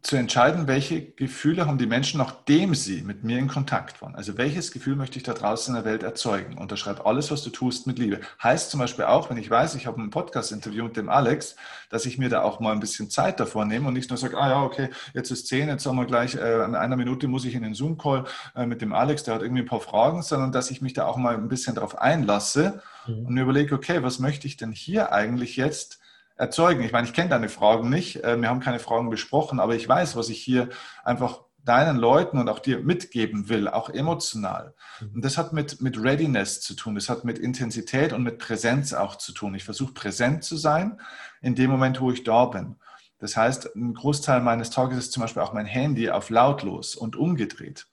[0.02, 4.14] zu entscheiden, welche Gefühle haben die Menschen, nachdem sie mit mir in Kontakt waren.
[4.14, 6.58] Also welches Gefühl möchte ich da draußen in der Welt erzeugen?
[6.58, 8.20] Unterschreib alles, was du tust, mit Liebe.
[8.42, 11.56] Heißt zum Beispiel auch, wenn ich weiß, ich habe ein Podcast-Interview mit dem Alex,
[11.90, 14.38] dass ich mir da auch mal ein bisschen Zeit davor nehme und nicht nur sage,
[14.38, 17.44] ah ja, okay, jetzt ist zehn, jetzt haben wir gleich, äh, in einer Minute muss
[17.44, 20.52] ich in den Zoom-Call äh, mit dem Alex, der hat irgendwie ein paar Fragen, sondern
[20.52, 23.26] dass ich mich da auch mal ein bisschen darauf einlasse mhm.
[23.26, 26.00] und mir überlege, okay, was möchte ich denn hier eigentlich jetzt
[26.36, 26.82] erzeugen.
[26.82, 29.88] Ich meine, ich kenne deine Fragen nicht, äh, wir haben keine Fragen besprochen, aber ich
[29.88, 30.68] weiß, was ich hier
[31.04, 34.74] einfach deinen Leuten und auch dir mitgeben will, auch emotional.
[35.00, 35.16] Mhm.
[35.16, 38.92] Und das hat mit, mit Readiness zu tun, das hat mit Intensität und mit Präsenz
[38.92, 39.54] auch zu tun.
[39.54, 41.00] Ich versuche präsent zu sein
[41.42, 42.76] in dem Moment, wo ich da bin.
[43.18, 47.16] Das heißt, ein Großteil meines Tages ist zum Beispiel auch mein Handy auf lautlos und
[47.16, 47.86] umgedreht.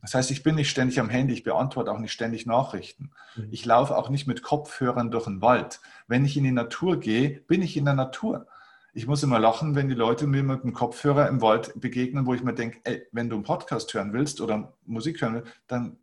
[0.00, 3.10] Das heißt, ich bin nicht ständig am Handy, ich beantworte auch nicht ständig Nachrichten.
[3.36, 3.48] Mhm.
[3.50, 5.80] Ich laufe auch nicht mit Kopfhörern durch den Wald.
[6.06, 8.46] Wenn ich in die Natur gehe, bin ich in der Natur.
[8.92, 12.34] Ich muss immer lachen, wenn die Leute mir mit dem Kopfhörer im Wald begegnen, wo
[12.34, 15.98] ich mir denke, ey, wenn du einen Podcast hören willst oder Musik hören willst, dann,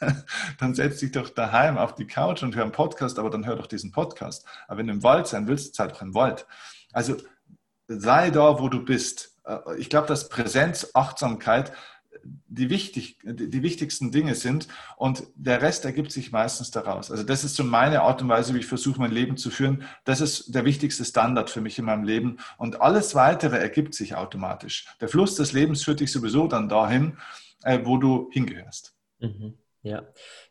[0.60, 3.56] dann setz dich doch daheim auf die Couch und hör einen Podcast, aber dann hör
[3.56, 4.46] doch diesen Podcast.
[4.68, 6.46] Aber wenn du im Wald sein willst, sei doch im Wald.
[6.92, 7.16] Also
[7.88, 9.36] sei da, wo du bist.
[9.44, 11.72] Äh, ich glaube, dass Präsenz, Achtsamkeit
[12.24, 17.10] die, wichtig, die wichtigsten Dinge sind und der Rest ergibt sich meistens daraus.
[17.10, 19.84] Also das ist so meine Art und Weise, wie ich versuche, mein Leben zu führen.
[20.04, 24.14] Das ist der wichtigste Standard für mich in meinem Leben und alles Weitere ergibt sich
[24.14, 24.86] automatisch.
[25.00, 27.18] Der Fluss des Lebens führt dich sowieso dann dahin,
[27.62, 28.94] äh, wo du hingehörst.
[29.20, 29.54] Mhm.
[29.82, 30.02] Ja.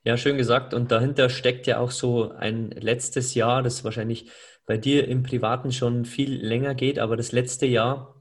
[0.03, 0.75] ja, schön gesagt.
[0.75, 4.29] Und dahinter steckt ja auch so ein letztes Jahr, das wahrscheinlich
[4.65, 8.12] bei dir im Privaten schon viel länger geht, aber das letzte Jahr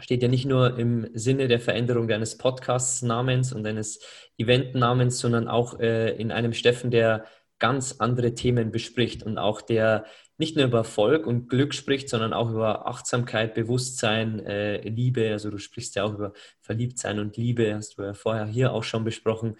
[0.00, 4.00] steht ja nicht nur im Sinne der Veränderung deines Podcasts-Namens und deines
[4.38, 7.24] Event-Namens, sondern auch äh, in einem Steffen, der
[7.58, 10.04] ganz andere Themen bespricht und auch der
[10.38, 15.30] nicht nur über Erfolg und Glück spricht, sondern auch über Achtsamkeit, Bewusstsein, äh, Liebe.
[15.30, 18.82] Also du sprichst ja auch über Verliebtsein und Liebe, hast du ja vorher hier auch
[18.82, 19.56] schon besprochen.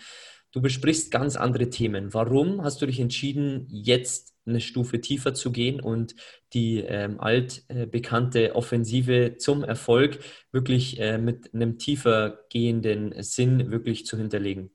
[0.53, 2.13] Du besprichst ganz andere Themen.
[2.15, 6.15] Warum hast du dich entschieden, jetzt eine Stufe tiefer zu gehen und
[6.53, 10.21] die ähm, altbekannte Offensive zum Erfolg
[10.53, 14.71] wirklich äh, mit einem tiefer gehenden Sinn wirklich zu hinterlegen?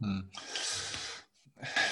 [0.00, 0.30] Hm.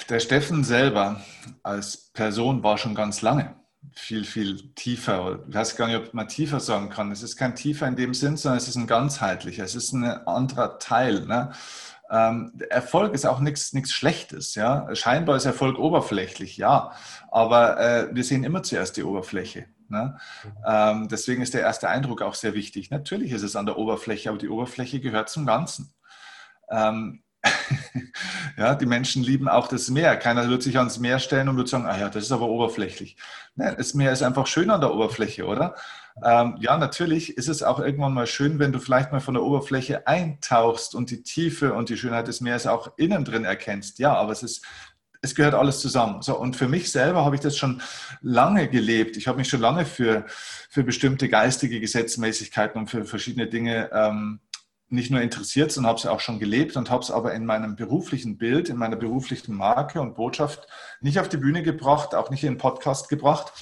[0.09, 1.23] Der Steffen selber
[1.63, 3.55] als Person war schon ganz lange
[3.93, 5.43] viel, viel tiefer.
[5.47, 7.11] Ich weiß gar nicht, ob man tiefer sagen kann.
[7.11, 9.63] Es ist kein tiefer in dem Sinn, sondern es ist ein ganzheitlicher.
[9.63, 11.25] Es ist ein anderer Teil.
[11.25, 11.51] Ne?
[12.11, 14.55] Ähm, Erfolg ist auch nichts Schlechtes.
[14.55, 14.93] Ja?
[14.93, 16.91] Scheinbar ist Erfolg oberflächlich, ja,
[17.31, 19.65] aber äh, wir sehen immer zuerst die Oberfläche.
[19.87, 20.17] Ne?
[20.65, 22.91] Ähm, deswegen ist der erste Eindruck auch sehr wichtig.
[22.91, 25.93] Natürlich ist es an der Oberfläche, aber die Oberfläche gehört zum Ganzen.
[26.69, 27.23] Ähm,
[28.57, 30.15] ja, die Menschen lieben auch das Meer.
[30.17, 33.17] Keiner wird sich ans Meer stellen und wird sagen, ah ja, das ist aber oberflächlich.
[33.55, 35.75] Nein, das Meer ist einfach schön an der Oberfläche, oder?
[36.23, 39.43] Ähm, ja, natürlich ist es auch irgendwann mal schön, wenn du vielleicht mal von der
[39.43, 43.99] Oberfläche eintauchst und die Tiefe und die Schönheit des Meeres auch innen drin erkennst.
[43.99, 44.65] Ja, aber es ist
[45.21, 46.21] es gehört alles zusammen.
[46.21, 47.81] So, und für mich selber habe ich das schon
[48.21, 49.17] lange gelebt.
[49.17, 50.25] Ich habe mich schon lange für,
[50.69, 54.39] für bestimmte geistige Gesetzmäßigkeiten und für verschiedene Dinge ähm,
[54.89, 57.75] nicht nur interessiert, sondern habe es auch schon gelebt und habe es aber in meinem
[57.75, 60.67] beruflichen Bild, in meiner beruflichen Marke und Botschaft
[60.99, 63.53] nicht auf die Bühne gebracht, auch nicht in den Podcast gebracht,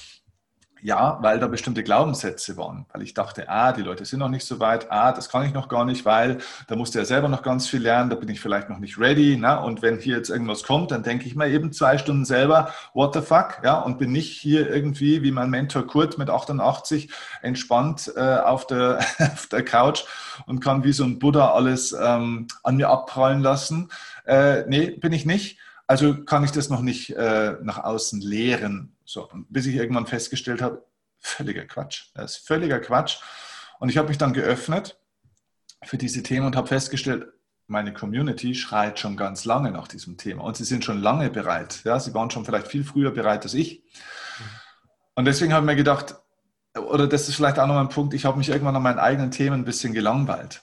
[0.82, 2.86] ja, weil da bestimmte Glaubenssätze waren.
[2.92, 5.52] Weil ich dachte, ah, die Leute sind noch nicht so weit, ah, das kann ich
[5.52, 6.38] noch gar nicht, weil
[6.68, 9.36] da musste er selber noch ganz viel lernen, da bin ich vielleicht noch nicht ready.
[9.36, 9.60] Ne?
[9.60, 13.14] Und wenn hier jetzt irgendwas kommt, dann denke ich mir eben zwei Stunden selber, what
[13.14, 17.10] the fuck, ja, und bin nicht hier irgendwie wie mein Mentor Kurt mit 88
[17.42, 20.04] entspannt äh, auf, der, auf der Couch
[20.46, 23.90] und kann wie so ein Buddha alles ähm, an mir abprallen lassen.
[24.26, 25.58] Äh, nee, bin ich nicht.
[25.90, 28.96] Also kann ich das noch nicht äh, nach außen lehren.
[29.04, 30.86] So, bis ich irgendwann festgestellt habe,
[31.18, 32.12] völliger Quatsch.
[32.14, 33.16] Das ist völliger Quatsch.
[33.80, 35.00] Und ich habe mich dann geöffnet
[35.82, 37.32] für diese Themen und habe festgestellt,
[37.66, 41.80] meine Community schreit schon ganz lange nach diesem Thema und sie sind schon lange bereit.
[41.82, 43.82] Ja, sie waren schon vielleicht viel früher bereit als ich.
[45.16, 46.14] Und deswegen habe ich mir gedacht,
[46.78, 49.32] oder das ist vielleicht auch noch ein Punkt, ich habe mich irgendwann an meinen eigenen
[49.32, 50.62] Themen ein bisschen gelangweilt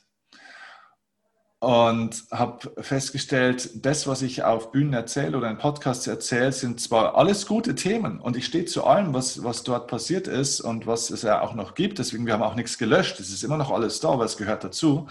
[1.59, 7.15] und habe festgestellt, das, was ich auf Bühnen erzähle oder in Podcasts erzähle, sind zwar
[7.15, 11.09] alles gute Themen und ich stehe zu allem, was, was dort passiert ist und was
[11.09, 11.97] es ja auch noch gibt.
[11.97, 13.19] Deswegen, wir haben auch nichts gelöscht.
[13.19, 15.07] Es ist immer noch alles da, weil es gehört dazu.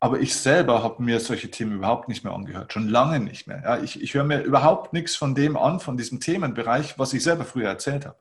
[0.00, 3.62] Aber ich selber habe mir solche Themen überhaupt nicht mehr angehört, schon lange nicht mehr.
[3.62, 7.22] Ja, ich, ich höre mir überhaupt nichts von dem an, von diesem Themenbereich, was ich
[7.22, 8.18] selber früher erzählt habe,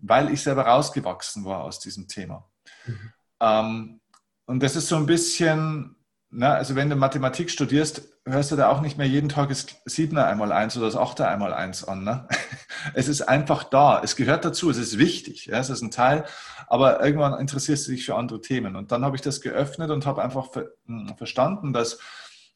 [0.00, 2.48] weil ich selber rausgewachsen war aus diesem Thema.
[2.86, 3.12] Mhm.
[3.40, 4.00] Ähm,
[4.46, 5.96] und das ist so ein bisschen
[6.36, 9.66] na, also wenn du Mathematik studierst, hörst du da auch nicht mehr jeden Tag das
[9.84, 12.02] Siebener einmal eins oder das Achter einmal eins an.
[12.02, 12.26] Ne?
[12.94, 14.02] Es ist einfach da.
[14.02, 14.68] Es gehört dazu.
[14.68, 15.46] Es ist wichtig.
[15.46, 15.58] Ja?
[15.58, 16.24] Es ist ein Teil.
[16.66, 18.74] Aber irgendwann interessierst du dich für andere Themen.
[18.74, 20.48] Und dann habe ich das geöffnet und habe einfach
[20.86, 22.00] hm, verstanden, dass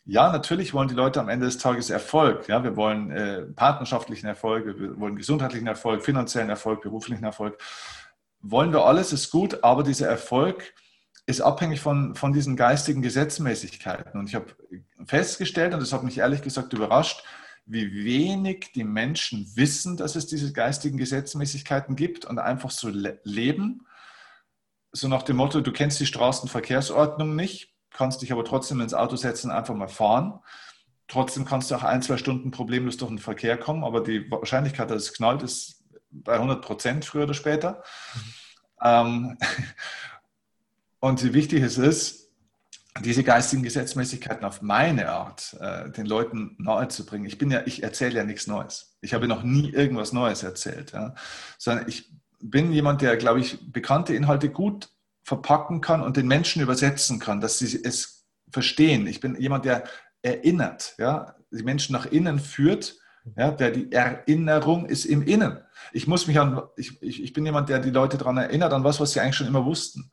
[0.04, 2.48] ja, natürlich wollen die Leute am Ende des Tages Erfolg.
[2.48, 7.58] Ja, wir wollen äh, partnerschaftlichen Erfolg, wir wollen gesundheitlichen Erfolg, finanziellen Erfolg, beruflichen Erfolg.
[8.40, 10.74] Wollen wir alles, ist gut, aber dieser Erfolg,
[11.28, 14.18] ist abhängig von, von diesen geistigen Gesetzmäßigkeiten.
[14.18, 14.46] Und ich habe
[15.04, 17.22] festgestellt, und das hat mich ehrlich gesagt überrascht,
[17.66, 23.20] wie wenig die Menschen wissen, dass es diese geistigen Gesetzmäßigkeiten gibt und einfach so le
[23.24, 23.86] leben.
[24.92, 29.16] So nach dem Motto, du kennst die Straßenverkehrsordnung nicht, kannst dich aber trotzdem ins Auto
[29.16, 30.40] setzen, einfach mal fahren.
[31.08, 34.90] Trotzdem kannst du auch ein, zwei Stunden problemlos durch den Verkehr kommen, aber die Wahrscheinlichkeit,
[34.90, 37.84] dass es knallt, ist bei 100 Prozent früher oder später.
[38.14, 38.32] Mhm.
[38.82, 39.38] Ähm,
[41.00, 42.28] und wie wichtig es ist,
[43.04, 47.26] diese geistigen Gesetzmäßigkeiten auf meine Art äh, den Leuten nahe zu bringen.
[47.26, 48.96] Ich bin ja, ich erzähle ja nichts Neues.
[49.00, 51.14] Ich habe noch nie irgendwas Neues erzählt, ja.
[51.58, 54.88] sondern ich bin jemand, der, glaube ich, bekannte Inhalte gut
[55.22, 59.06] verpacken kann und den Menschen übersetzen kann, dass sie es verstehen.
[59.06, 59.84] Ich bin jemand, der
[60.22, 62.96] erinnert, ja, die Menschen nach innen führt.
[63.36, 65.58] Ja, der die Erinnerung ist im Innen.
[65.92, 68.84] Ich muss mich an, ich, ich, ich bin jemand, der die Leute daran erinnert, an
[68.84, 70.10] was, was sie eigentlich schon immer wussten.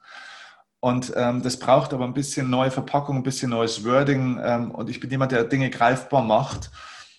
[0.85, 4.39] Und ähm, das braucht aber ein bisschen neue Verpackung, ein bisschen neues Wording.
[4.45, 6.69] Ähm, und ich bin jemand, der Dinge greifbar macht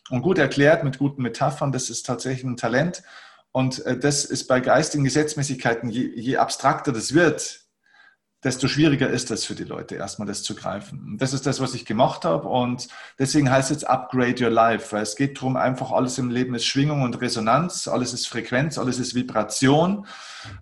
[0.09, 1.73] und gut erklärt mit guten Metaphern.
[1.73, 3.03] Das ist tatsächlich ein Talent.
[3.51, 7.66] Und äh, das ist bei geistigen Gesetzmäßigkeiten, je, je abstrakter das wird,
[8.45, 11.03] desto schwieriger ist es für die Leute, erstmal das zu greifen.
[11.05, 12.47] Und das ist das, was ich gemacht habe.
[12.49, 16.55] Und deswegen heißt es Upgrade Your Life, weil es geht darum, einfach alles im Leben
[16.55, 20.07] ist Schwingung und Resonanz, alles ist Frequenz, alles ist Vibration.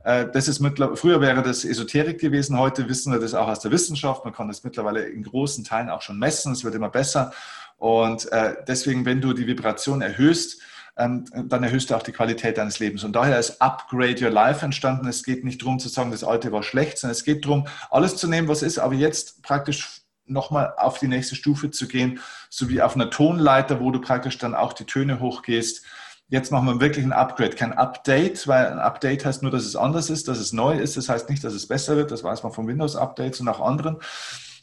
[0.05, 3.61] Äh, das ist mittlerweile, früher wäre das Esoterik gewesen, heute wissen wir das auch aus
[3.61, 4.25] der Wissenschaft.
[4.25, 7.33] Man kann das mittlerweile in großen Teilen auch schon messen, es wird immer besser.
[7.77, 10.61] Und äh, deswegen, wenn du die Vibration erhöhst,
[10.97, 13.03] dann erhöhst du auch die Qualität deines Lebens.
[13.03, 15.09] Und daher ist Upgrade Your Life entstanden.
[15.09, 18.17] Es geht nicht darum zu sagen, das Alte war schlecht, sondern es geht darum, alles
[18.17, 22.69] zu nehmen, was ist, aber jetzt praktisch nochmal auf die nächste Stufe zu gehen, so
[22.69, 25.85] wie auf einer Tonleiter, wo du praktisch dann auch die Töne hochgehst.
[26.29, 29.77] Jetzt machen wir wirklich ein Upgrade, kein Update, weil ein Update heißt nur, dass es
[29.77, 30.97] anders ist, dass es neu ist.
[30.97, 32.11] Das heißt nicht, dass es besser wird.
[32.11, 33.99] Das weiß man von Windows-Updates und auch anderen.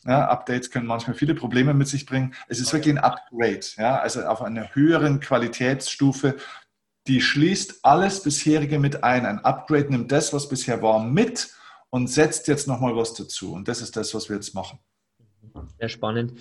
[0.06, 2.34] Ja, Updates können manchmal viele Probleme mit sich bringen.
[2.48, 6.38] Es ist wirklich ein Upgrade, ja, also auf einer höheren Qualitätsstufe.
[7.08, 9.26] Die schließt alles bisherige mit ein.
[9.26, 11.50] Ein Upgrade nimmt das, was bisher war, mit
[11.92, 13.54] und setzt jetzt nochmal was dazu.
[13.54, 14.80] Und das ist das, was wir jetzt machen.
[15.80, 16.34] Sehr spannend.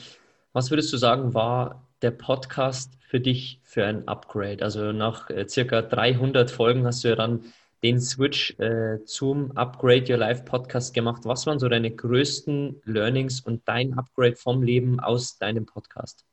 [0.53, 4.62] Was würdest du sagen, war der Podcast für dich für ein Upgrade?
[4.62, 7.44] Also nach äh, circa 300 Folgen hast du ja dann
[7.83, 11.23] den Switch äh, zum Upgrade Your Life Podcast gemacht.
[11.25, 16.25] Was waren so deine größten Learnings und dein Upgrade vom Leben aus deinem Podcast?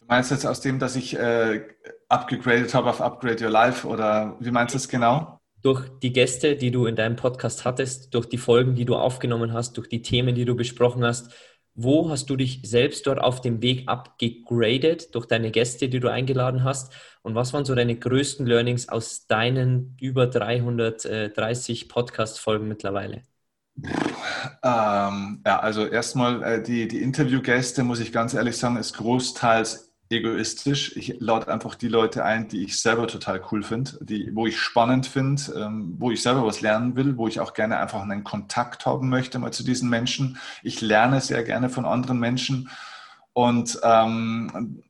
[0.00, 1.66] Du meinst jetzt aus dem, dass ich äh,
[2.08, 5.40] abgegradet habe auf Upgrade Your Life oder wie meinst du es genau?
[5.62, 9.52] Durch die Gäste, die du in deinem Podcast hattest, durch die Folgen, die du aufgenommen
[9.52, 11.32] hast, durch die Themen, die du besprochen hast,
[11.76, 16.10] wo hast du dich selbst dort auf dem Weg abgegradet durch deine Gäste, die du
[16.10, 16.92] eingeladen hast?
[17.22, 23.22] Und was waren so deine größten Learnings aus deinen über 330 Podcast-Folgen mittlerweile?
[24.62, 29.85] Ähm, ja, also erstmal äh, die, die Interviewgäste, muss ich ganz ehrlich sagen, ist großteils
[30.08, 30.96] egoistisch.
[30.96, 34.58] Ich lade einfach die Leute ein, die ich selber total cool finde, die, wo ich
[34.58, 38.24] spannend finde, ähm, wo ich selber was lernen will, wo ich auch gerne einfach einen
[38.24, 40.38] Kontakt haben möchte mal zu diesen Menschen.
[40.62, 42.70] Ich lerne sehr gerne von anderen Menschen.
[43.32, 44.82] Und ähm,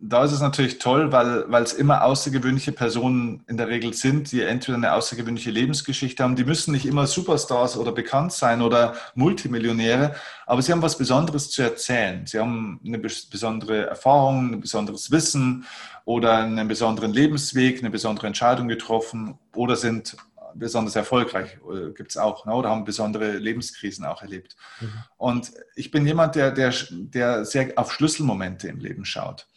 [0.00, 4.32] da ist es natürlich toll, weil, weil es immer außergewöhnliche Personen in der Regel sind,
[4.32, 6.36] die entweder eine außergewöhnliche Lebensgeschichte haben.
[6.36, 10.14] Die müssen nicht immer Superstars oder bekannt sein oder Multimillionäre,
[10.46, 12.26] aber sie haben was Besonderes zu erzählen.
[12.26, 15.66] Sie haben eine besondere Erfahrung, ein besonderes Wissen
[16.04, 20.16] oder einen besonderen Lebensweg, eine besondere Entscheidung getroffen oder sind
[20.54, 22.54] besonders erfolgreich, äh, gibt es auch, ne?
[22.54, 24.56] oder haben besondere Lebenskrisen auch erlebt.
[24.80, 24.92] Mhm.
[25.16, 29.48] Und ich bin jemand, der, der, der sehr auf Schlüsselmomente im Leben schaut.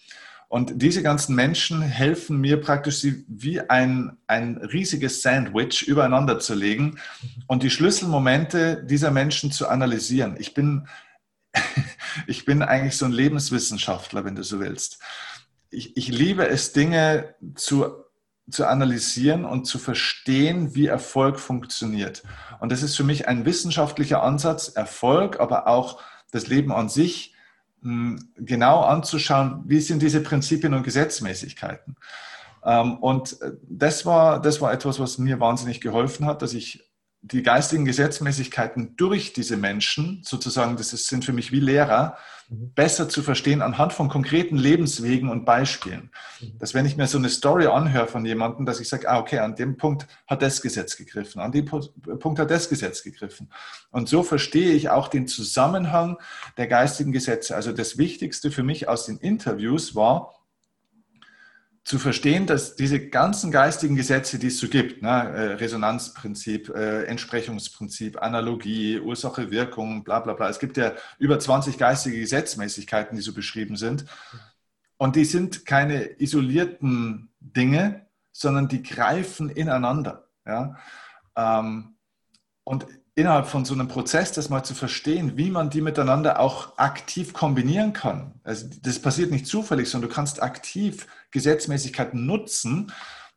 [0.49, 6.53] Und diese ganzen Menschen helfen mir praktisch, sie wie ein, ein riesiges Sandwich übereinander zu
[6.55, 6.99] legen
[7.47, 10.37] und die Schlüsselmomente dieser Menschen zu analysieren.
[10.39, 10.87] Ich bin,
[12.27, 14.99] ich bin eigentlich so ein Lebenswissenschaftler, wenn du so willst.
[15.69, 17.91] Ich, ich liebe es, Dinge zu,
[18.49, 22.23] zu analysieren und zu verstehen, wie Erfolg funktioniert.
[22.61, 27.33] Und das ist für mich ein wissenschaftlicher Ansatz, Erfolg, aber auch das Leben an sich
[27.81, 31.95] genau anzuschauen, wie sind diese Prinzipien und Gesetzmäßigkeiten.
[32.63, 36.83] Ähm, und äh, das war, das war etwas, was mir wahnsinnig geholfen hat, dass ich
[37.21, 42.17] die geistigen Gesetzmäßigkeiten durch diese Menschen, sozusagen, das sind für mich wie Lehrer.
[42.49, 46.11] Besser zu verstehen anhand von konkreten Lebenswegen und Beispielen.
[46.39, 46.59] Mhm.
[46.59, 49.39] Dass wenn ich mir so eine Story anhöre von jemandem, dass ich sage, ah, okay,
[49.39, 53.49] an dem Punkt hat das Gesetz gegriffen, an dem Punkt hat das Gesetz gegriffen.
[53.91, 56.17] Und so verstehe ich auch den Zusammenhang
[56.55, 57.55] der geistigen Gesetze.
[57.55, 60.33] Also das Wichtigste für mich aus den Interviews war,
[61.87, 67.05] zu verstehen, dass diese ganzen geistigen Gesetze, die es so gibt, ne, äh, Resonanzprinzip, äh,
[67.05, 70.49] Entsprechungsprinzip, Analogie, Ursache, Wirkung, bla bla bla.
[70.49, 74.03] Es gibt ja über 20 geistige Gesetzmäßigkeiten, die so beschrieben sind.
[74.97, 80.27] Und die sind keine isolierten Dinge, sondern die greifen ineinander.
[80.45, 80.75] Ja?
[81.37, 81.95] Ähm,
[82.65, 82.85] und
[83.17, 87.33] innerhalb von so einem Prozess das mal zu verstehen, wie man die miteinander auch aktiv
[87.33, 88.39] kombinieren kann.
[88.43, 92.91] Also das passiert nicht zufällig, sondern du kannst aktiv Gesetzmäßigkeiten nutzen.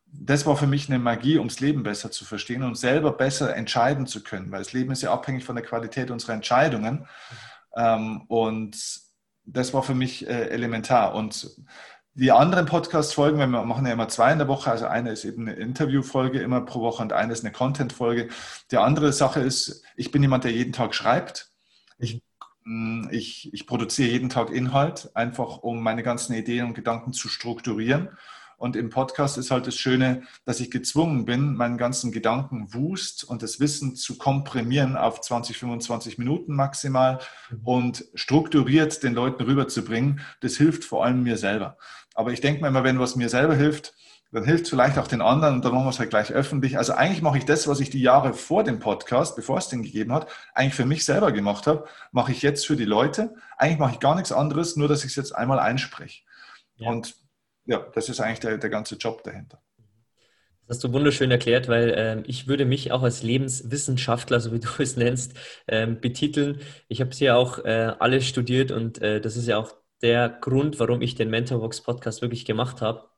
[0.04, 3.56] Das war für mich eine Magie, um das Leben besser zu verstehen und selber besser
[3.56, 7.06] entscheiden zu können, weil das Leben ist ja abhängig von der Qualität unserer Entscheidungen.
[7.74, 8.76] Ähm, und
[9.46, 11.14] das war für mich äh, elementar.
[11.14, 11.56] Und
[12.14, 15.48] die anderen Podcast-Folgen, wir machen ja immer zwei in der Woche, also eine ist eben
[15.48, 18.28] eine Interview-Folge immer pro Woche und eine ist eine Content-Folge.
[18.70, 21.52] Die andere Sache ist, ich bin jemand, der jeden Tag schreibt.
[21.98, 22.20] Ich,
[22.64, 27.28] mm, ich, ich produziere jeden Tag Inhalt, einfach um meine ganzen Ideen und Gedanken zu
[27.28, 28.10] strukturieren.
[28.60, 33.42] Und im Podcast ist halt das Schöne, dass ich gezwungen bin, meinen ganzen Gedankenwust und
[33.42, 37.20] das Wissen zu komprimieren auf 20, 25 Minuten maximal
[37.50, 37.60] mhm.
[37.64, 40.20] und strukturiert den Leuten rüberzubringen.
[40.42, 41.78] Das hilft vor allem mir selber.
[42.20, 43.94] Aber ich denke mir immer, wenn was mir selber hilft,
[44.30, 46.76] dann hilft es vielleicht auch den anderen und dann machen wir es halt gleich öffentlich.
[46.76, 49.82] Also eigentlich mache ich das, was ich die Jahre vor dem Podcast, bevor es den
[49.82, 53.34] gegeben hat, eigentlich für mich selber gemacht habe, mache ich jetzt für die Leute.
[53.56, 56.24] Eigentlich mache ich gar nichts anderes, nur dass ich es jetzt einmal einspreche.
[56.76, 56.90] Ja.
[56.90, 57.16] Und
[57.64, 59.62] ja, das ist eigentlich der, der ganze Job dahinter.
[60.66, 64.60] Das hast du wunderschön erklärt, weil ähm, ich würde mich auch als Lebenswissenschaftler, so wie
[64.60, 65.32] du es nennst,
[65.68, 66.60] ähm, betiteln.
[66.86, 70.28] Ich habe es ja auch äh, alles studiert und äh, das ist ja auch der
[70.28, 73.10] Grund, warum ich den Mentorbox Podcast wirklich gemacht habe,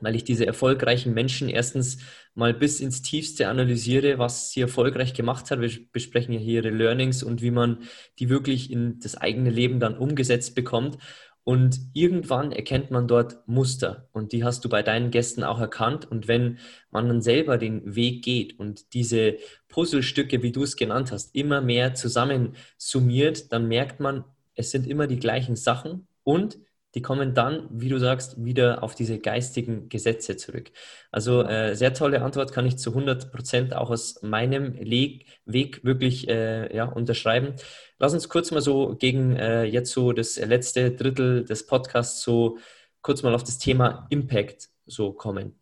[0.00, 1.98] weil ich diese erfolgreichen Menschen erstens
[2.34, 5.60] mal bis ins Tiefste analysiere, was sie erfolgreich gemacht hat.
[5.60, 7.82] Wir besprechen ja hier ihre Learnings und wie man
[8.18, 10.98] die wirklich in das eigene Leben dann umgesetzt bekommt.
[11.42, 16.10] Und irgendwann erkennt man dort Muster und die hast du bei deinen Gästen auch erkannt.
[16.10, 16.58] Und wenn
[16.90, 19.36] man dann selber den Weg geht und diese
[19.68, 24.24] Puzzlestücke, wie du es genannt hast, immer mehr zusammen summiert, dann merkt man,
[24.54, 26.58] es sind immer die gleichen Sachen und
[26.94, 30.72] die kommen dann, wie du sagst, wieder auf diese geistigen Gesetze zurück.
[31.12, 35.84] Also äh, sehr tolle Antwort, kann ich zu 100 Prozent auch aus meinem Le Weg
[35.84, 37.54] wirklich äh, ja, unterschreiben.
[37.98, 42.58] Lass uns kurz mal so gegen äh, jetzt so das letzte Drittel des Podcasts so
[43.02, 45.58] kurz mal auf das Thema Impact so kommen.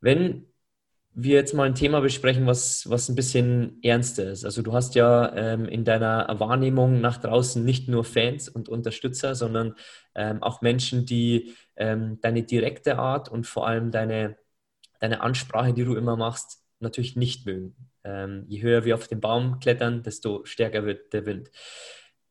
[0.00, 0.49] Wenn
[1.12, 4.44] wir jetzt mal ein Thema besprechen, was, was ein bisschen ernster ist.
[4.44, 9.34] Also du hast ja ähm, in deiner Wahrnehmung nach draußen nicht nur Fans und Unterstützer,
[9.34, 9.74] sondern
[10.14, 14.36] ähm, auch Menschen, die ähm, deine direkte Art und vor allem deine,
[15.00, 17.74] deine Ansprache, die du immer machst, natürlich nicht mögen.
[18.04, 21.50] Ähm, je höher wir auf den Baum klettern, desto stärker wird der Wind.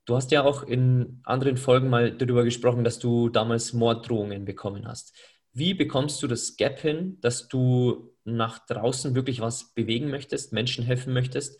[0.06, 4.88] Du hast ja auch in anderen Folgen mal darüber gesprochen, dass du damals Morddrohungen bekommen
[4.88, 5.14] hast.
[5.54, 10.86] Wie bekommst du das Gap hin, dass du nach draußen wirklich was bewegen möchtest, Menschen
[10.86, 11.60] helfen möchtest,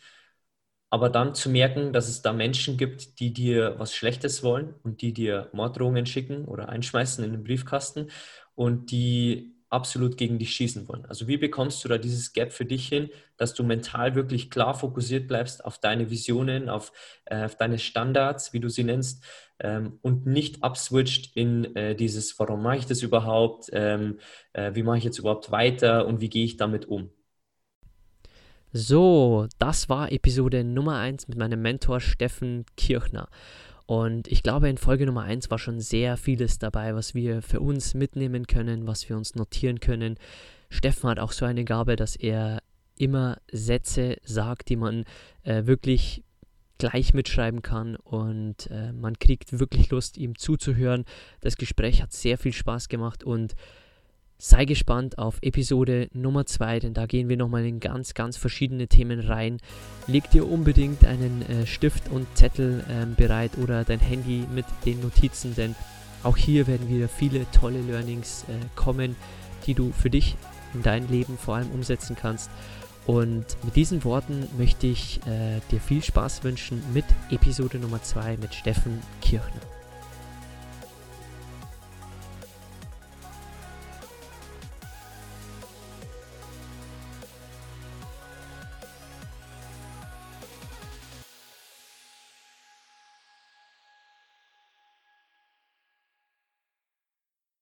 [0.90, 5.02] aber dann zu merken, dass es da Menschen gibt, die dir was Schlechtes wollen und
[5.02, 8.10] die dir Morddrohungen schicken oder einschmeißen in den Briefkasten
[8.56, 11.06] und die absolut gegen dich schießen wollen.
[11.06, 14.74] Also wie bekommst du da dieses Gap für dich hin, dass du mental wirklich klar
[14.74, 16.92] fokussiert bleibst auf deine Visionen, auf,
[17.26, 19.24] äh, auf deine Standards, wie du sie nennst,
[19.60, 24.18] ähm, und nicht abswitcht in äh, dieses, warum mache ich das überhaupt, ähm,
[24.52, 27.10] äh, wie mache ich jetzt überhaupt weiter und wie gehe ich damit um.
[28.72, 33.28] So, das war Episode Nummer 1 mit meinem Mentor Steffen Kirchner.
[33.86, 37.58] Und ich glaube, in Folge Nummer 1 war schon sehr vieles dabei, was wir für
[37.58, 40.16] uns mitnehmen können, was wir uns notieren können.
[40.68, 42.62] Steffen hat auch so eine Gabe, dass er
[42.96, 45.04] immer Sätze sagt, die man
[45.42, 46.22] äh, wirklich
[46.80, 51.04] gleich mitschreiben kann und äh, man kriegt wirklich Lust, ihm zuzuhören.
[51.40, 53.54] Das Gespräch hat sehr viel Spaß gemacht und
[54.38, 58.88] sei gespannt auf Episode Nummer 2, denn da gehen wir nochmal in ganz, ganz verschiedene
[58.88, 59.58] Themen rein.
[60.06, 65.02] Leg dir unbedingt einen äh, Stift und Zettel äh, bereit oder dein Handy mit den
[65.02, 65.74] Notizen, denn
[66.22, 69.16] auch hier werden wieder viele tolle Learnings äh, kommen,
[69.66, 70.36] die du für dich
[70.72, 72.50] in dein Leben vor allem umsetzen kannst.
[73.10, 78.36] Und mit diesen Worten möchte ich äh, dir viel Spaß wünschen mit Episode Nummer 2
[78.36, 79.79] mit Steffen Kirchner.